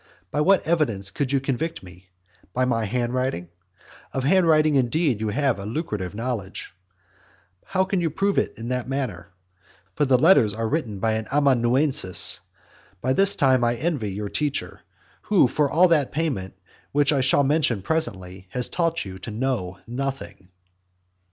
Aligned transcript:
By 0.31 0.41
what 0.41 0.67
evidence 0.67 1.11
could 1.11 1.31
you 1.31 1.39
convict 1.39 1.83
me? 1.83 2.09
by 2.55 2.65
my 2.65 2.85
handwriting? 2.85 3.49
Of 4.13 4.23
handwriting 4.23 4.73
indeed 4.73 5.21
you 5.21 5.29
have 5.29 5.59
a 5.59 5.65
lucrative 5.67 6.15
knowledge. 6.15 6.73
How 7.65 7.85
can 7.85 8.01
you 8.01 8.09
prove 8.09 8.39
it 8.39 8.55
in 8.57 8.69
that 8.69 8.89
manner? 8.89 9.29
for 9.93 10.05
the 10.05 10.17
letters 10.17 10.55
are 10.55 10.67
written 10.67 10.97
by 10.97 11.11
an 11.11 11.27
amanuensis. 11.31 12.39
By 12.99 13.13
this 13.13 13.35
time 13.35 13.63
I 13.63 13.75
envy 13.75 14.11
your 14.11 14.29
teacher, 14.29 14.81
who 15.21 15.47
for 15.47 15.69
all 15.69 15.87
that 15.89 16.11
payment, 16.11 16.55
which 16.91 17.13
I 17.13 17.21
shall 17.21 17.43
mention 17.43 17.83
presently, 17.83 18.47
has 18.49 18.69
taught 18.69 19.05
you 19.05 19.19
to 19.19 19.29
know 19.29 19.77
nothing. 19.85 20.49